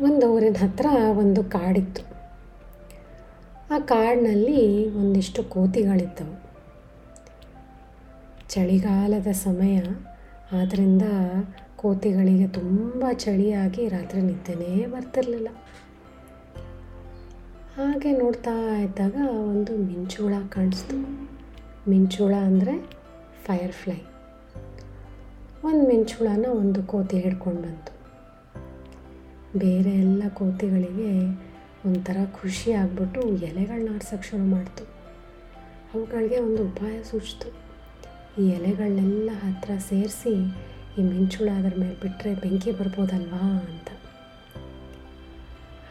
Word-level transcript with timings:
ಮರದ 0.00 0.56
ಹತ್ರ 0.56 0.86
ಒಂದು 1.18 1.44
ಕಾಡಿತ್ತು. 1.44 2.02
ಆ 3.74 3.78
ಕಾಡಿನಲ್ಲಿ 3.78 4.90
ಒಂದಿಷ್ಟು 4.90 5.42
ಕೋತಿಗಳಿದ್ದವು. 5.42 6.42
ಚಳಿಗಾಲದ 8.48 9.26
ಸಮಯ 9.32 9.80
ಆದ್ದರಿಂದ 10.52 11.02
ಕೋತಿಗಳಿಗೆ 11.76 12.46
ತುಂಬ 12.46 13.04
ಚಳಿಯಾಗಿ 13.12 13.88
ರಾತ್ರಿ 13.88 14.20
ನಿದ್ದೆನೇ 14.20 14.86
ಬರ್ತಿರಲಿಲ್ಲ. 14.86 15.48
ಹಾಗೆ 17.76 18.18
ನೋಡ್ತಾ 18.18 18.78
ಇದ್ದಾಗ 18.82 19.16
ಒಂದು 19.30 19.76
ಮಿಂಚೋಳ 19.76 20.34
ಕಾಣಿಸ್ತು. 20.48 20.96
ಮಿಂಚೋಳ 21.90 22.34
ಅಂದರೆ 22.34 22.90
ಫೈರ್ 23.44 23.72
ಫ್ಲೈ 23.72 24.00
ಒಂದು 25.64 25.88
ಮಿಂಚೋಳನ 25.88 26.46
ಒಂದು 26.50 26.82
ಕೋತಿ 26.82 27.18
ಹಿಡ್ಕೊಂಡು 27.18 27.62
ಬಂತು. 27.62 27.91
ಬೇರೆ 29.56 29.90
ಎಲ್ಲ 29.90 30.22
ಕೋತಿಗಳಿಗೆ 30.28 31.28
ಒಂಥರ 31.88 32.16
ಖುಷಿ 32.42 32.72
ಆಗ್ಬಿಟ್ಟು 32.72 33.20
ಎಲೆಗಳನ್ನ 33.20 33.88
ಆಡ್ಸೋಕ್ಕೆ 33.94 34.28
ಶುರು 34.28 34.44
ಮಾಡ್ತು. 34.44 34.84
ಅವುಗಳಿಗೆ 35.94 36.38
ಒಂದು 36.38 36.64
ಉಪಾಯ 36.66 37.02
ಸೂಚಿತು. 37.02 37.62
ಈ 38.42 38.48
ಎಲೆಗಳನ್ನೆಲ್ಲ 38.48 39.30
ಹತ್ತಿರ 39.32 39.78
ಸೇರಿಸಿ 39.78 40.30
ಈ 40.98 41.02
ಮಿಂಚುಳ 41.02 41.48
ಅದರ 41.48 41.74
ಮೇಲೆ 41.78 42.00
ಬಿಟ್ಟರೆ 42.00 42.34
ಬೆಂಕಿ 42.34 42.72
ಬರ್ಬೋದಲ್ವಾ 42.72 43.38
ಅಂತ. 43.38 43.88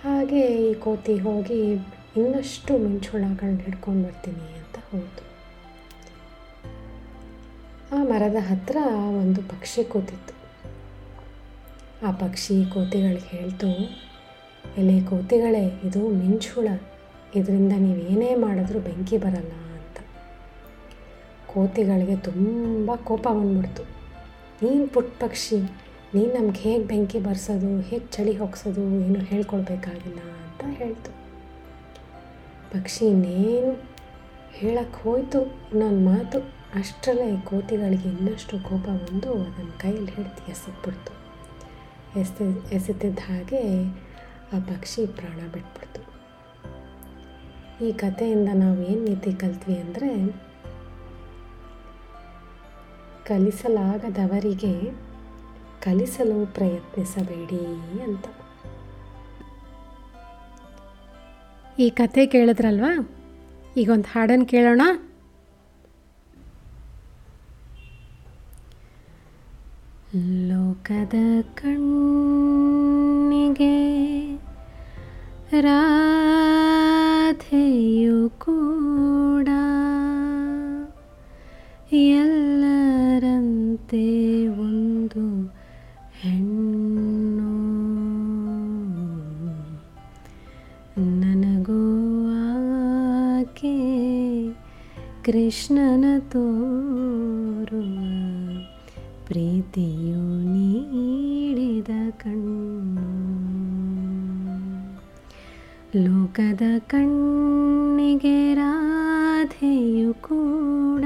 ಹಾಗೆ 0.03 0.69
ಈ 0.69 0.73
ಕೋತಿ 0.73 1.17
ಹೋಗಿ 1.17 1.73
ಇನ್ನಷ್ಟು 2.17 2.77
ಮಿಂಚುಳಗಳನ್ನ 2.77 3.59
ಹಿಡ್ಕೊಂಡು 3.59 4.03
ಬರ್ತೀನಿ 4.07 4.53
ಅಂತ 4.53 4.91
ಹೋಯಿತು 4.91 5.31
ಆ 7.95 8.03
ಮರದ 8.03 8.35
ಹತ್ತಿರ 8.35 8.77
ಒಂದು 9.07 9.41
ಪಕ್ಷಿ 9.41 9.83
ಕೂತಿತ್ತು. 9.83 10.40
ಆ 12.07 12.11
ಪಕ್ಷಿ 12.11 12.65
ಕೋತಿಗಳಿಗೆ 12.65 13.37
ಹೇಳ್ತು, 13.37 13.67
ಎಲೆ 14.77 15.01
ಕೋತಿಗಳೇ, 15.01 15.81
ಇದು 15.83 16.09
ಮಿಂಚುಳ 16.09 16.67
ಇದರಿಂದ 17.35 17.73
ನೀವೇನೇ 17.77 18.35
ಮಾಡಿದ್ರೂ 18.35 18.79
ಬೆಂಕಿ 18.79 19.17
ಬರಲ್ಲ 19.17 19.51
ಅಂತ. 19.75 19.99
ಕೋತಿಗಳಿಗೆ 21.47 22.15
ತುಂಬ 22.15 22.91
ಕೋಪ 22.95 23.27
ಬಂದ್ಬಿಡ್ತು. 23.27 23.83
ನೀನು 24.63 24.87
ಪುಟ್ಟ 24.87 25.23
ಪಕ್ಷಿ, 25.23 25.59
ನೀನು 26.13 26.33
ನಮ್ಗೆ 26.33 26.59
ಹೇಗೆ 26.59 26.83
ಬೆಂಕಿ 26.83 27.19
ಬರ್ಸೋದು, 27.19 27.81
ಹೇಗೆ 27.81 28.05
ಚಳಿ 28.07 28.37
ಹೋಗ್ಸೋದು, 28.37 28.81
ಏನು 28.81 29.19
ಹೇಳ್ಕೊಳ್ಬೇಕಾಗಿಲ್ಲ 29.19 30.19
ಅಂತ 30.19 30.77
ಹೇಳ್ತು. 30.77 31.11
ಪಕ್ಷಿ 32.73 33.05
ಇನ್ನೇನು 33.05 33.71
ಹೇಳಕ್ಕೆ 34.51 35.03
ಹೋಯ್ತು, 35.03 35.41
ಇನ್ನೊಂದು 35.41 36.05
ಮಾತು. 36.05 36.39
ಅಷ್ಟರಲ್ಲೇ 36.75 37.41
ಕೋತಿಗಳಿಗೆ 37.41 38.09
ಇನ್ನಷ್ಟು 38.09 38.69
ಕೋಪ 38.69 38.85
ಬಂದು 39.03 39.31
ಅದನ್ನು 39.33 39.79
ಕೈಯಲ್ಲಿ 39.79 40.11
ಹಿಡಿದು 40.11 40.51
ಎಸೆದ್ಬಿಡ್ತು. 40.51 41.20
ಎಸೆ 42.15 42.75
ಎಸೆತಿದ್ದ 42.75 43.19
ಹಾಗೆ 43.19 43.89
ಆ 44.53 44.59
ಪಕ್ಷಿ 44.59 45.05
ಪ್ರಾಣ 45.07 45.39
ಬಿಟ್ಬಿಡ್ತು. 45.51 46.01
ಈ 47.85 47.91
ಕಥೆಯಿಂದ 47.91 48.49
ನಾವು 48.53 48.81
ಏನು 48.81 49.03
ನೀತಿ 49.03 49.31
ಕಲ್ತ್ವಿ 49.33 49.77
ಅಂದರೆ, 49.77 50.41
ಕಲಿಸಲಾಗದವರಿಗೆ 53.25 54.91
ಕಲಿಸಲು 55.81 56.53
ಪ್ರಯತ್ನಿಸಬೇಡಿ 56.53 57.65
ಅಂತ. 58.03 58.25
ಈ 61.79 61.89
ಕತೆ 61.89 62.25
ಕೇಳಿದ್ರಲ್ವಾ? 62.25 63.09
ಈಗೊಂದು 63.77 64.09
ಹಾಡನ್ನು 64.09 64.45
ಕೇಳೋಣ. 64.45 64.81
ಲೋಕದ 70.13 71.13
ಕಣ್ಣಿಗೆ 71.55 72.07
ರಾಧೆಯು 75.61 78.29
ಕೂಡ 78.29 79.47
ಎಲ್ಲರಂತೆ 81.93 84.47
ಒಂದು 84.47 85.53
ಹೆಣ್ಣು. 86.13 87.51
ನನಗೂ 91.21 91.81
ಆಕೆ 93.39 93.77
ಕೃಷ್ಣನ 95.23 96.05
ತೋರುವ 96.19 97.97
ಪ್ರೀತಿಯು 99.31 100.53
ನೀಡಿದ 100.53 102.09
ಕಣ್ಣು. 102.09 103.11
ಲೋಕದ 106.03 106.61
ಕಣ್ಣಿಗೆ 106.79 108.53
ರಾಧೆಯು 108.53 110.13
ಕೂಡ 110.13 111.03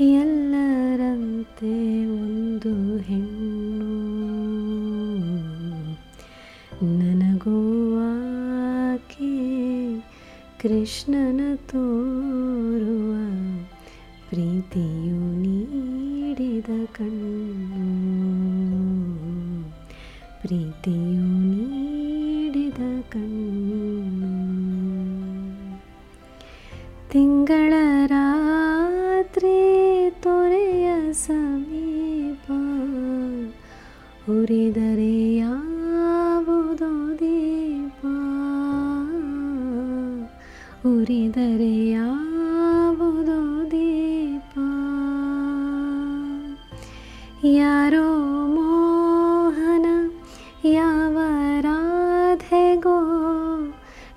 ಎಲ್ಲರಂತೆ 0.00 2.06
ಒಂದು 2.06 2.96
ಹೆಣ್ಣು. 2.96 3.92
ನನಗೋವಾಕೆ 6.98 9.32
ಕೃಷ್ಣನ 10.62 11.54
ತೋರುವ 11.54 13.14
ಪ್ರೀತಿಯು 14.28 15.20
ನೀಡಿದ 16.25 16.71
ಕಣ್ಣು 16.93 18.83
ಪ್ರೀತಿಯು 20.41 21.25
ನೀಡಿದ 21.51 22.81
ಕಣ್ಣು 23.09 23.79
ತಿಂಗಳ 27.11 27.71
ರಾತ್ರಿ 28.13 29.57
ತೊರೆಯ 30.23 30.87
ಸಮೀಪ 31.21 32.47
ಉರಿದರೆ 34.29 35.13
ಯಾವುದೋ 35.37 36.91
ದೀಪ 37.19 38.01
ಉರಿದರೆ 40.87 41.73
ಯಾವುದೋ 41.89 42.14
यारो 47.44 48.46
मोहन 48.46 50.10
यावराधे 50.64 52.76
गो। 52.76 52.96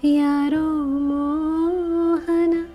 यारो 0.07 0.99
मोहन 0.99 2.65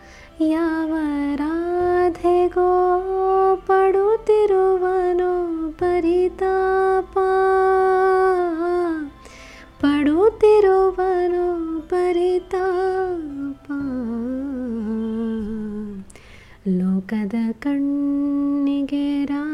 यावराधे 0.41 1.35
राधे 1.35 2.49
गो। 2.49 3.57
पडु 3.57 4.17
तिरुवनो 4.17 5.69
परितापा। 5.69 7.31
पडुतिरुनो 9.83 11.81
परिताप। 11.81 13.67
लोकेरा 16.69 19.54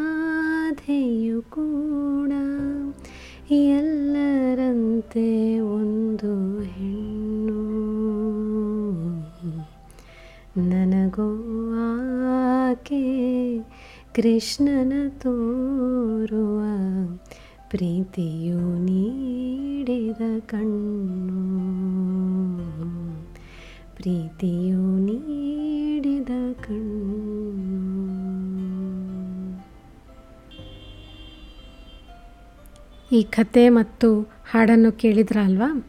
ಆಕೆ 12.71 13.59
ಕೃಷ್ಣನ 14.15 14.92
ತೋರುವ 15.09 16.62
ಪ್ರೀತಿಯು 17.71 18.78
ನೀಡಿದ 18.78 20.39
ಕಣ್ಣು. 20.41 21.41
ಪ್ರೀತಿಯು 23.97 24.98
ನೀಡಿದ 24.98 26.28
ಕಣ್ಣು. 26.53 28.01
ಈ 33.13 33.22
ಕತೆ 33.22 33.68
ಮತ್ತು 33.68 34.21
ಹಾಡನ್ನು 34.51 34.92
ಕೇಳಿದ್ರಲ್ವಾ? 34.92 35.86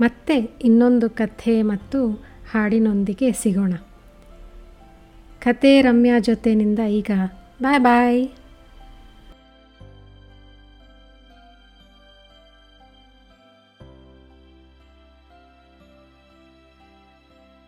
ಮತ್ತೆ 0.00 0.58
ಇನ್ನೊಂದು 0.62 1.10
ಕಥೆ 1.10 1.62
ಮತ್ತು 1.62 2.06
ಹಾಡಿನೊಂದಿಗೆ 2.50 3.32
ಸಿಗೋಣ. 3.32 3.72
ಕತೆ 5.42 5.80
ರಮ್ಯಾ 5.80 6.18
ಜೊತೆನಿಂದ 6.18 6.78
ಈಗ. 6.90 7.10
ಬಾಯ್ 7.62 7.80
ಬಾಯ್ 7.80 8.20